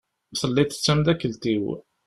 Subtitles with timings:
[0.39, 1.65] Telliḍ d tamdakelt-iw.